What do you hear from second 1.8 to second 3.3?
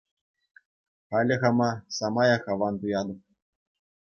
самаях аван туятӑп.